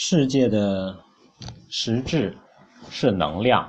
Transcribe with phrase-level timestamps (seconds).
[0.00, 0.96] 世界的
[1.68, 2.38] 实质
[2.88, 3.68] 是能量。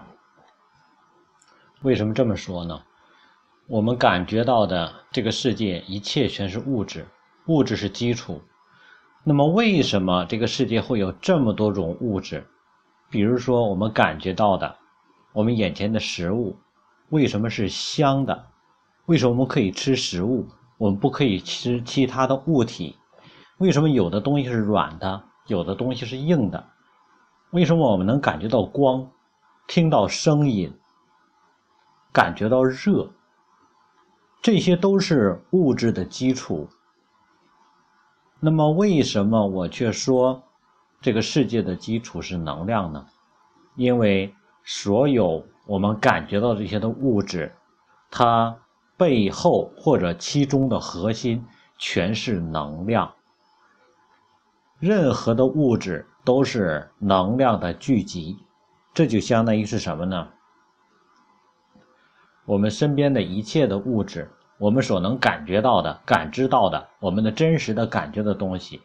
[1.82, 2.80] 为什么这么说呢？
[3.66, 7.08] 我们感觉到的这个世界，一切全是物质，
[7.48, 8.40] 物质是基础。
[9.24, 12.46] 那么，为什么这个世界会有这么多种物质？
[13.10, 14.76] 比如说，我们感觉到的，
[15.34, 16.56] 我们眼前的食物，
[17.10, 18.46] 为什么是香的？
[19.08, 22.96] 为什么我们可以吃食物，我们不可以吃其他的物体？
[23.58, 25.24] 为什么有的东西是软的？
[25.50, 26.64] 有的东西是硬的，
[27.50, 29.10] 为什么我们能感觉到光，
[29.68, 30.72] 听到声音，
[32.14, 33.10] 感觉到热？
[34.42, 36.70] 这些都是物质的基础。
[38.40, 40.44] 那么，为什么我却说
[41.02, 43.06] 这个世界的基础是能量呢？
[43.76, 47.52] 因为所有我们感觉到这些的物质，
[48.12, 48.56] 它
[48.96, 51.44] 背后或者其中的核心
[51.78, 53.12] 全是能量。
[54.80, 58.38] 任何的物质都是能量的聚集，
[58.94, 60.30] 这就相当于是什么呢？
[62.46, 68.82] 我们身边的一切的物质，我们所能感觉到的、感知到的，我们的真实的感觉的东西，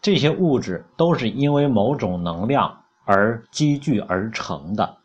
[0.00, 4.96] 这些物质都是因为某种能量而积聚而成的。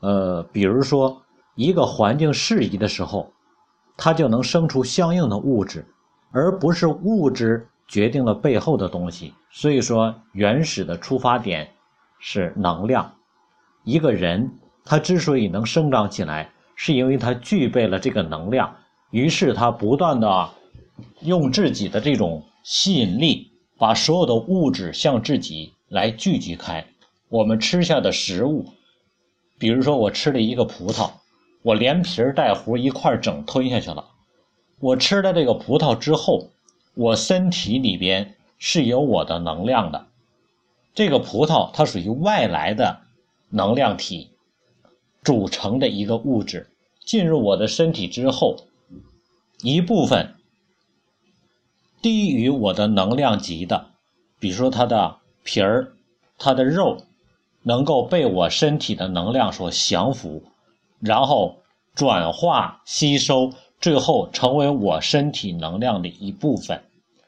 [0.00, 1.22] 呃，比如说
[1.54, 3.30] 一个环境适宜的时候，
[3.98, 5.86] 它就能生出相应的物质，
[6.32, 7.68] 而不是物质。
[7.88, 11.70] 决定了背后的东西，所以说原始的出发点
[12.18, 13.14] 是能量。
[13.84, 18.76] 一个人他之所以能生长起来，是因为他具备了这个能量，
[19.10, 20.50] 于是他不断的
[21.20, 26.84] 用自己的这种吸引力，把所有的物质向自己来聚集开。
[27.28, 28.66] 我们吃下的食物，
[29.58, 31.10] 比如说我吃了一个葡萄，
[31.62, 34.04] 我连皮带核一块整吞下去了。
[34.80, 36.50] 我吃了这个葡萄之后。
[36.96, 40.06] 我身体里边是有我的能量的，
[40.94, 43.00] 这个葡萄它属于外来的
[43.50, 44.30] 能量体
[45.22, 46.70] 组成的一个物质，
[47.04, 48.64] 进入我的身体之后，
[49.60, 50.36] 一部分
[52.00, 53.90] 低于我的能量级的，
[54.38, 55.92] 比如说它的皮儿、
[56.38, 57.02] 它的肉，
[57.62, 60.44] 能够被我身体的能量所降服，
[60.98, 61.58] 然后
[61.94, 63.52] 转化吸收。
[63.80, 66.82] 最后成为我身体能量的一部分，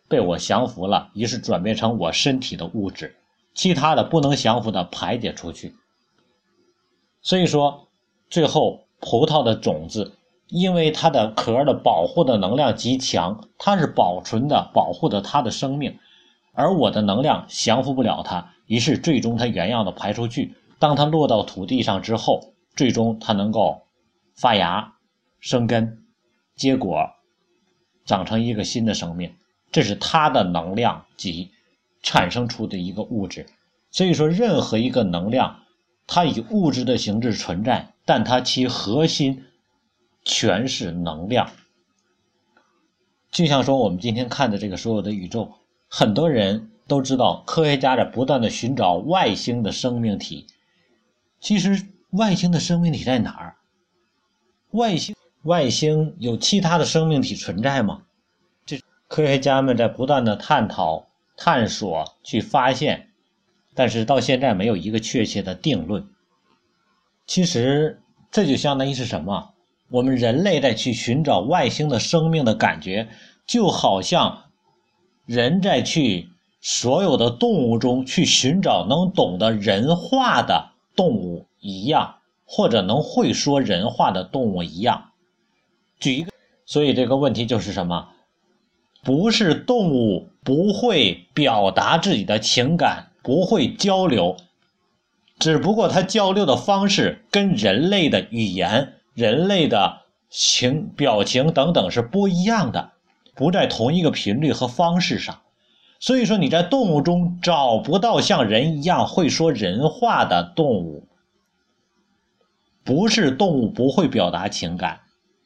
[0.08, 3.14] 被我降服了，于是转变成我身体的物质，
[3.54, 5.74] 其他的不能降服的排解出去。
[7.20, 7.88] 所以说，
[8.30, 10.14] 最后葡萄的种子，
[10.48, 15.98] 因为它的壳的保护的能量极强，它是保存的、保护的它的生命，
[16.52, 20.54] 而我的能量降服不了它，于是最终它原样的排出去。
[20.78, 23.82] 当它落到土地上之后，最终它能够
[24.34, 24.94] 发芽、
[25.40, 26.04] 生根。
[26.58, 27.14] 结果
[28.04, 29.32] 长成一个新的生命，
[29.72, 31.50] 这是它的能量及
[32.02, 33.46] 产生出的一个物质。
[33.90, 35.62] 所以说，任何一个能量，
[36.06, 39.46] 它以物质的形式存在，但它其核心
[40.24, 41.50] 全是能量。
[43.30, 45.52] 就像说我们今天看的这个所有的宇宙，
[45.88, 50.46] 很多人都知道，科学家在不断的寻找外星的生命体。
[51.40, 53.56] 其实，外星的生命体在哪儿？
[54.72, 55.14] 外星。
[55.42, 58.02] 外星有其他的生命体存在吗？
[58.66, 61.06] 这科学家们在不断的探讨、
[61.36, 63.08] 探索、去发现，
[63.74, 66.06] 但是到现在没有一个确切的定论。
[67.26, 68.00] 其实
[68.30, 69.54] 这就相当于是什么？
[69.90, 73.08] 我们人类在去寻找外星的生命的感觉，
[73.46, 74.44] 就好像
[75.24, 76.28] 人在去
[76.60, 85.07] 所有的动物中去寻找能懂得人话的动物一样，或者能会说人话的动物一样。
[85.98, 86.32] 举一个，
[86.66, 88.08] 所以这个问题就是什么？
[89.04, 94.36] 不是动物不会表达自己的情感，不会交流，
[95.38, 102.90] 只不过它交流的方式跟人类的语言、人类的情表情等等是不一样的，
[103.34, 105.40] 不在同一个频率和方式上。
[106.00, 111.04] 所以说你在动物中找不到像人一样会说人话的动物，
[112.84, 115.00] 不是动物不会表达情感。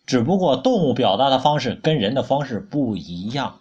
[0.06, 3.60] 只不过动物表达的方式跟人的方式不一样，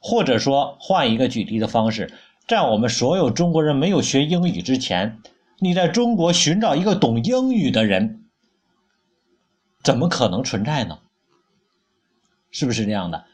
[0.00, 2.12] 或者说换一个举例的方式，
[2.46, 5.18] 在我们所有中国人没有学英语之前，
[5.58, 8.24] 你在中国寻找一个懂英语的人，
[9.82, 10.98] 怎么可能存在呢？
[12.50, 13.24] 是不是这样的？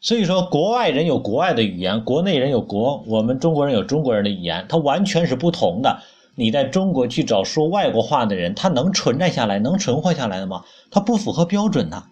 [0.00, 6.02] 所以说，国外人有国外的语言，国内人有国我们中国人有中国人的语言，它完全是不同的。
[6.38, 10.64] 你在中国去找说外国话的人，他能存在下来、能存活下来的吗？
[10.88, 12.04] 他不符合标准呐，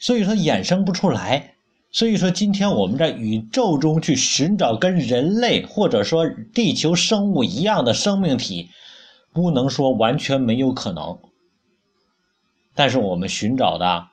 [0.00, 1.54] 所以说衍生不出来。
[1.92, 8.70] 所以说，今天我们在宇宙中去寻找跟人类或者说地球生物一样的生命体，
[9.32, 11.16] 不能说完全没有可能。
[12.74, 14.08] 但是我们寻找的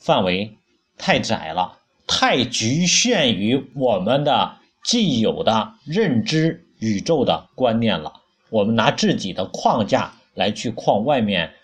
[0.00, 0.58] 范围
[0.98, 1.78] 太窄了，
[2.08, 8.12] 太局限于我们的既有的认知宇宙的观念了。
[8.50, 11.54] 我们拿自己的框架来去框外面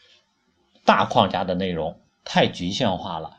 [0.84, 3.38] 大框架的内容，太局限化了。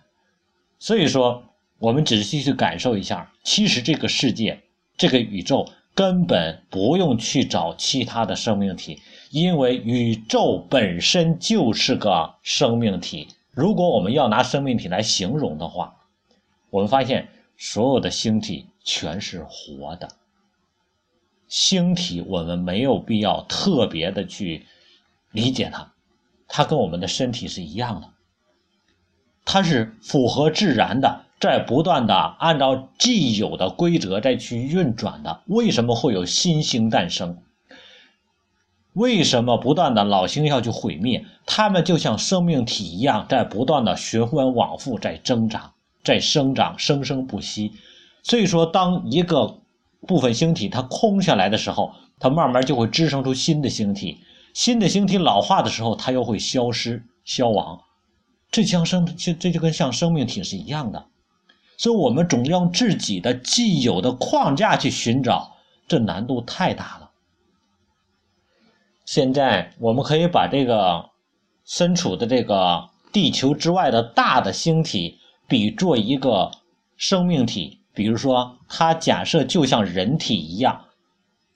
[0.80, 1.44] 所以说。
[1.82, 4.62] 我们仔细去感受一下，其实这个世界、
[4.98, 9.02] 这个宇宙根本不用去找其他的生命体，
[9.32, 13.28] 因为宇宙本身就是个生命体。
[13.50, 15.96] 如果我们要拿生命体来形容的话，
[16.70, 17.28] 我们发现
[17.58, 20.08] 所有的星体全是活的。
[21.52, 24.66] 星体我们没有必要特别的去
[25.32, 25.92] 理解它，
[26.48, 28.08] 它跟我们的身体是一样的，
[29.44, 31.26] 它是符合自然的。
[31.42, 37.38] 在不断的按照既有的规则再去运转的，为什么会有新星诞生？
[38.94, 41.26] 为什么不断的老星要去毁灭？
[41.46, 47.74] 它们就像生命体一样，在不断的循环往复，在增长，在生长，生生不息。
[48.24, 49.61] 所以说，当一个
[50.08, 54.20] 部分星体它空下来的时候，它慢慢就会滋生出新的星体。
[54.54, 57.80] 新的星体老化的时候，它又会消失消亡。
[58.50, 61.06] 这像生，这这就跟像生命体是一样的。
[61.78, 65.56] 所以我们总用自己的既有的框架去寻找，
[65.88, 67.10] 这难度太大了。
[69.06, 71.10] 现在我们可以把这个
[71.66, 76.52] 身处的这个地球之外的大的星体比作一个
[76.98, 80.86] 生命体，比如说它假设就像人体一样，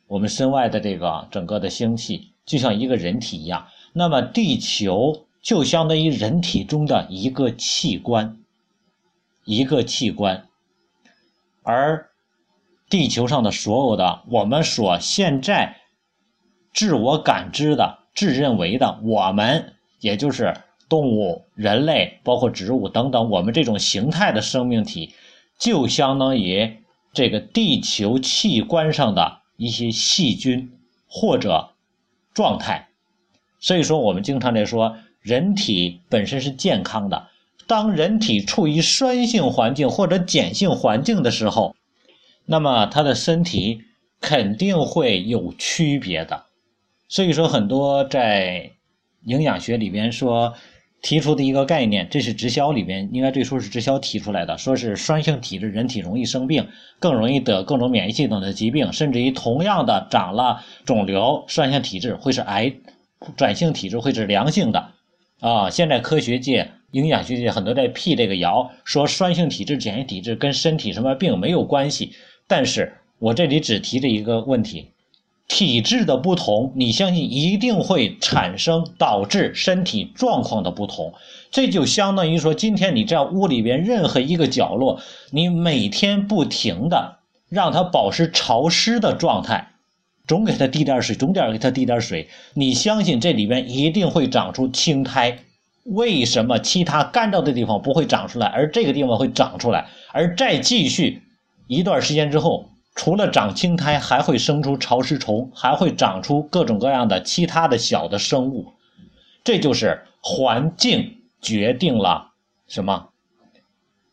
[0.07, 8.37] 我们身外的这个整个的星系就像一个人体一样，那么地球就相当于人体中的一个器官。
[9.47, 10.47] 一个器官，
[11.61, 12.09] 而
[12.89, 15.77] 地球上的所有的我们所现在
[16.73, 20.55] 自我感知的、自认为的我们，也就是
[20.89, 25.13] 动物、人类，包括植物等等，我们这种形态的生命体，
[25.57, 26.77] 就相当于
[27.13, 30.71] 这个地球器官上的一些细菌
[31.07, 31.69] 或者
[32.33, 32.89] 状态。
[33.59, 37.27] 所以说，我们经常在说，人体本身是健康的。
[37.67, 41.75] 当人体处于酸性环境或者碱性环境的时候，
[42.45, 43.81] 那么他的身体
[44.21, 46.45] 肯定会有区别的。
[47.07, 48.71] 所以说，很多在
[49.23, 50.53] 营养学里边说
[51.01, 56.67] 提出的一个概念，这是直销里边应该最初是直销提出来的，说是酸性体质人体容易生病，
[56.99, 62.73] 更容易得各种免疫系统的疾病，甚至于同样的长了肿瘤，酸性体质会是癌，
[63.37, 64.91] 转性体质会是良性的。
[65.39, 66.71] 啊，现在科学界。
[66.91, 72.13] 营养学界很多在辟这个谣，说酸性体质、碱性体质跟身体什么病没有关系。
[72.47, 74.91] 但是我这里只提这一个问题：
[75.47, 81.13] 体质的不同，你相信一定会产生导致身体状况的不同。
[81.51, 84.99] 这就相当于说，今天你在屋里边任何一个角落，
[85.31, 89.69] 你每天不停的让它保持潮湿的状态，
[90.27, 95.39] 总给它滴点水，总点给它滴点水，你相信这里边一定会长出青苔。
[95.83, 99.85] 为什么其他干燥的地方不会长出来，而这个地方会长出来？
[100.11, 101.21] 而再继续
[101.67, 108.73] 一段时间之后，除了长青苔，还会生出潮湿虫，还会长出各种各样的其他的小的生物。
[109.43, 112.31] 这就是环境决定了
[112.67, 113.09] 什么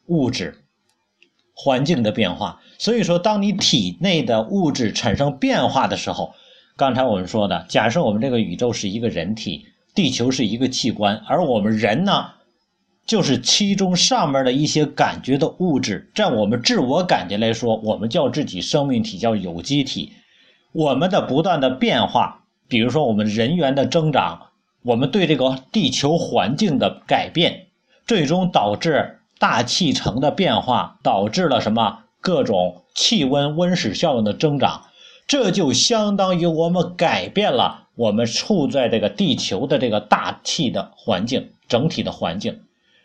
[0.06, 0.62] 物质
[1.54, 2.60] 环境的变化。
[2.76, 6.34] 所以说，当你体内的物质产生变化的时候，
[6.76, 9.66] 刚才我们说的，假设我们这个宇宙是一个人体。
[9.94, 12.30] 地球是一个器官，而我们人呢，
[13.06, 16.10] 就是其中上面的一些感觉的物质。
[16.14, 20.12] 在我们自我感觉来说，我们叫自己生命体，叫有机体。
[20.72, 24.48] 我们的不断的变化，比如说我们人员的增长，
[24.82, 27.66] 我们对这个地球环境的改变，
[28.06, 31.98] 最终导致大气层的变化，导致了什么？
[32.20, 34.84] 各种气温、温室效应的增长。
[35.26, 37.88] 这就相当于我们改变了。
[37.94, 42.60] 我们处在这个地球的这个大气的环境，整体的环境，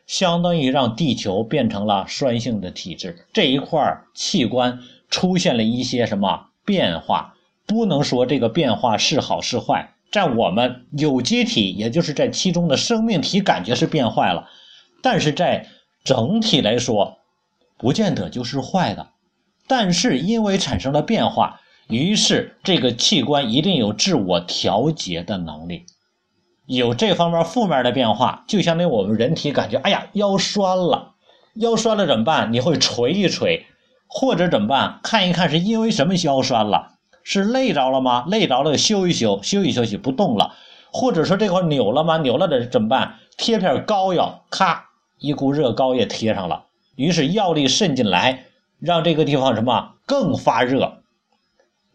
[0.08, 3.28] 相当于让地球变成了酸性的体质。
[3.32, 7.36] 这一块器官出现了一些什么变化？
[7.68, 9.94] 不能说这个变化是好是坏。
[10.12, 14.50] 在我们有机体，也就是在其中的生命体，感觉是变坏了，
[15.04, 15.68] 但是在
[16.04, 17.18] 整体来说，
[17.78, 19.10] 不见得就是坏的。
[19.68, 21.60] 但是因为产生了变化。
[21.90, 25.86] 于是，这个器官一定有自我调节的能力，
[26.68, 31.14] 有这方面负面的变化，就相当于我们人体感觉，哎呀，腰酸了，
[31.56, 32.52] 腰酸了怎么办？
[32.52, 33.66] 你会捶一捶，
[34.06, 35.00] 或者怎么办？
[35.02, 36.96] 看一看是因为什么腰酸了？
[37.24, 38.26] 是累着了吗？
[38.28, 40.56] 累着了休一休，休息休息不动了，
[40.92, 42.18] 或者说这块扭了吗？
[42.18, 43.16] 扭了的怎么办？
[43.38, 48.46] 贴片膏药，咔，一股热膏也贴上了，于是药力渗进来，
[48.80, 50.98] 让这个地方什么更发热？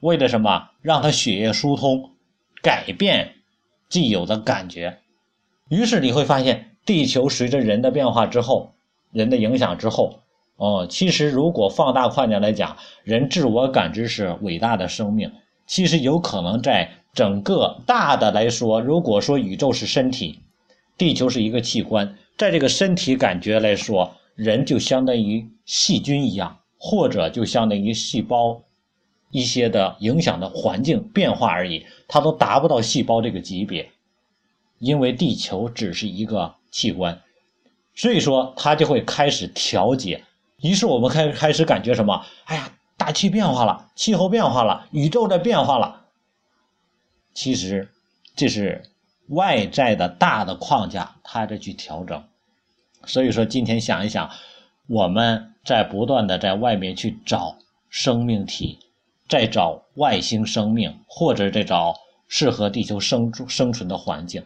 [0.00, 0.70] 为了什么？
[0.80, 2.10] 让它血液疏通，
[2.62, 3.34] 改变
[3.92, 5.00] 既有的感觉。
[5.68, 8.72] 于是你会发现，地球随着人的变化之后，
[9.10, 10.20] 人的影响之后，
[10.56, 15.30] 哦，其实如果放大框架来讲，人自我感知是伟大的生命。
[15.66, 20.38] 其实有可能在整个大的来说，如果说宇宙是身体，
[20.96, 28.62] 地球是一个器官，在这个身体感觉来说，人就相当于细菌一样，或者就相当于细胞。
[29.32, 33.90] 一些的影响的环境变化而已，它都达不到细胞这个级别，
[34.78, 37.22] 因为地球只是一个器官，
[37.94, 40.22] 所以说它就会开始调节。
[40.60, 42.24] 于是我们开开始感觉什么？
[42.44, 46.04] 哎呀，大气变化了，气候变化了，宇宙在变化了。
[47.32, 47.88] 其实
[48.36, 48.84] 这是
[49.28, 52.22] 外在的大的框架，它在去调整。
[53.06, 54.30] 所以说今天想一想，
[54.86, 57.56] 我们在不断的在外面去找
[57.88, 58.78] 生命体。
[59.32, 61.94] 在找外星生命，或者在找
[62.28, 64.44] 适合地球生生存的环境，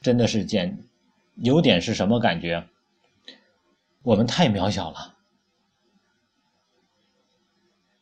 [0.00, 0.78] 真的是简
[1.34, 2.66] 有点是什么感觉？
[4.02, 5.16] 我们太渺小了，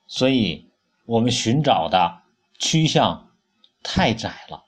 [0.06, 0.70] 所以
[1.04, 2.22] 我们寻找的
[2.60, 3.32] 趋向
[3.82, 4.62] 太窄了。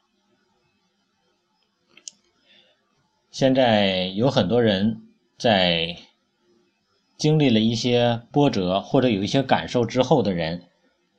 [3.31, 5.07] 现在有很多人
[5.39, 5.97] 在
[7.17, 10.69] 经历了一些波折或者有一些感受之后的人。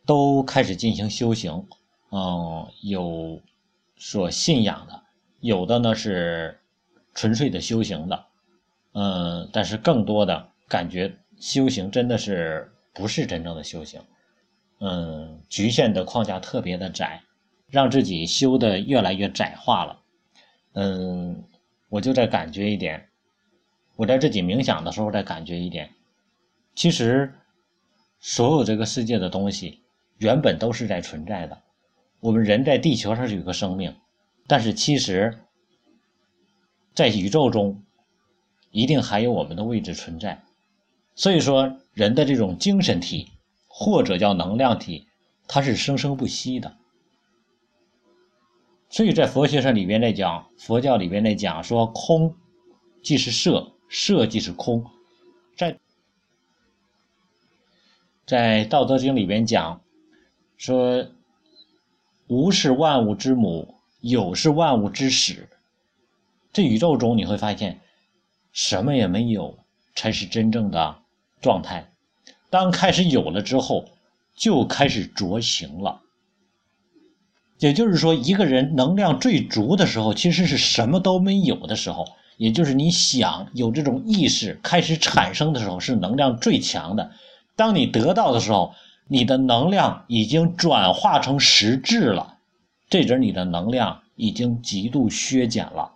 [0.05, 1.65] 都开始进行修行，
[2.11, 3.41] 嗯，有
[3.95, 5.01] 所信仰的，
[5.39, 6.59] 有的呢是
[7.13, 8.25] 纯粹的修行的，
[8.93, 14.01] 嗯，但是更多的感觉修行真的是不是真正的修行，
[14.79, 17.21] 嗯，局限的框架特别的窄，
[17.69, 20.01] 让自己修的越来越窄化了，
[20.73, 21.43] 嗯，
[21.87, 23.07] 我就在感觉一点，
[23.95, 25.89] 我在自己冥想的时候在感觉一点，
[26.75, 27.33] 其实
[28.19, 29.79] 所有这个世界的东西。
[30.17, 31.61] 原本都是在存在的，
[32.21, 33.95] 我们人在地球上是有个生命，
[34.47, 35.39] 但是其实，
[36.93, 37.83] 在宇宙中，
[38.71, 40.43] 一定还有我们的位置存在。
[41.15, 43.31] 所以说，人的这种精神体
[43.67, 45.07] 或者叫能量体，
[45.47, 46.77] 它是生生不息的。
[48.89, 52.35] 所以在佛学上里边来讲，佛教里边来讲说，空
[53.01, 54.85] 即是色，色即是空。
[55.57, 55.77] 在
[58.25, 59.82] 在《道德经》里边讲。
[60.63, 61.05] 说，
[62.27, 65.49] 无是万物之母，有是万物之始。
[66.53, 67.81] 这宇宙中你会发现，
[68.53, 69.57] 什么也没有
[69.93, 70.95] 才是真正的
[71.41, 71.91] 状态。
[72.49, 73.89] 当开始有了之后，
[74.37, 75.99] 就开始着形了。
[77.59, 82.05] 也就是说，一个人能量最足的时候，其实是什么都没有的时候。
[82.37, 87.11] 也就是你想有这种意识开始产生的时候，是能量最强的。
[87.57, 88.73] 当你得到的时候。
[89.07, 92.37] 你的能量已经转化成实质了，
[92.89, 95.91] 这阵你的能量已经极度削减了。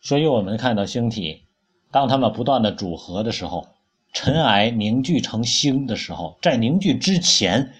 [0.00, 1.42] 所以，我们看到星体，
[1.90, 3.68] 当它们不断的组合的时候，
[4.12, 7.72] 尘埃凝聚成星的时候，在凝聚之前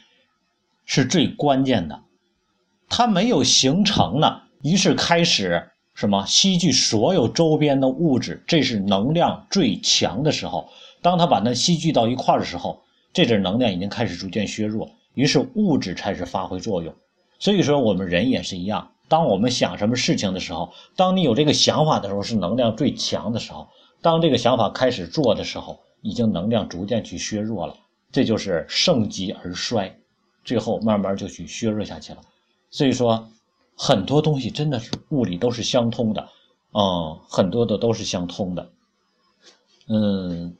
[0.84, 2.00] 是最关键的。
[2.88, 10.70] 它没有形成呢，于是开始什么吸聚所有周边的物质，这是能量最强的时候。
[11.02, 12.82] 当它把它吸聚到一块的时候。
[13.16, 16.94] 这阵能量已经开始逐渐削弱，于是物质开始发挥作用。
[17.38, 18.92] 所以说，我们人也是一样。
[19.08, 23.68] 当我们想什么事情的时候，当你有这个想法的时候，是能量最强的时候。
[24.02, 27.74] 当这个想法开始做的时候，已经能量逐渐去削弱了。
[28.12, 29.98] 这就是盛极而衰，
[30.44, 32.20] 最后慢慢就去削弱下去了。
[32.68, 33.26] 所以说，
[33.74, 36.28] 很多东西真的是物理都是相通的，
[36.74, 38.70] 嗯，很多的都是相通的，
[39.88, 40.54] 嗯。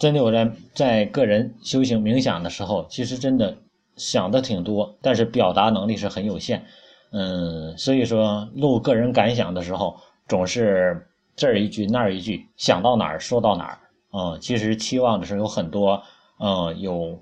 [0.00, 3.54] 真的，我在在个人修行冥想的时候，其实真的
[3.96, 6.64] 想的挺多，但是表达能力是很有限。
[7.12, 13.78] 嗯，所以说录个人感想的时候，总是这儿一句那儿一句，想到哪儿说到哪儿。
[14.12, 16.02] 嗯，其实期望的是有很多，
[16.38, 17.20] 嗯，有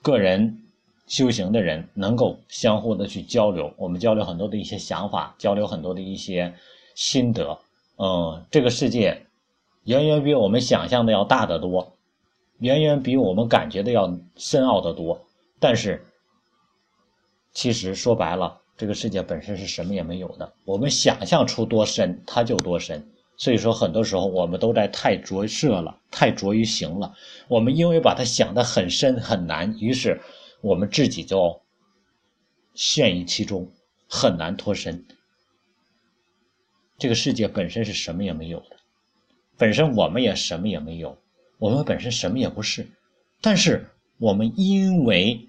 [0.00, 0.56] 个人
[1.08, 6.54] 修行的人能够相互的去交流，我们交流很多的一些想法，交流很多的一些
[6.94, 7.58] 心得。
[7.98, 9.20] 嗯，这个世界
[9.86, 11.90] 远远比我们想象的要大得多。
[12.64, 15.20] 远远比我们感觉的要深奥得多，
[15.60, 16.02] 但是
[17.52, 20.50] 其实说白了，这个世界本身是什么也没有的。
[20.64, 23.06] 我们想象出多深，它就多深。
[23.36, 27.12] 所以说，很多时候我们都在太着色了，太着于形了。
[27.48, 30.18] 我们因为把它想得很深很难，于是
[30.62, 31.60] 我们自己就
[32.72, 33.68] 陷于其中，
[34.08, 35.04] 很难脱身。
[36.96, 38.76] 这个世界本身是什么也没有的，
[39.58, 41.18] 本身我们也什么也没有，
[41.58, 42.88] 我们本身什么也不是。
[43.40, 45.48] 但是我们因为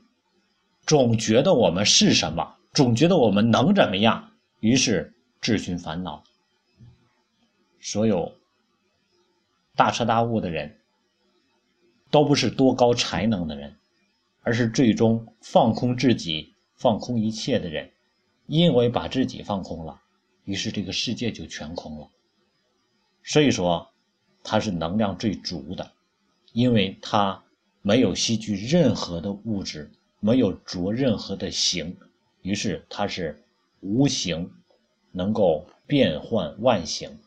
[0.86, 6.24] 总觉得我们是什么，总觉得我们能怎么样，于是自寻烦恼。
[7.80, 8.34] 所有
[9.76, 10.78] 大彻大悟的人，
[12.12, 13.76] 都不是多高才能的人，
[14.42, 17.92] 而是最终放空自己、放空一切的人。
[18.48, 20.00] 因为把自己放空了，
[20.44, 22.08] 于是这个世界就全空了。
[23.24, 23.90] 所以说，
[24.44, 25.92] 他是能量最足的，
[26.56, 27.44] 因为它
[27.82, 31.98] 没有吸聚任何的物质，没有着任何的形，
[32.44, 33.44] 于是它是
[33.82, 34.50] 无形，
[35.12, 37.20] 能够变换万形。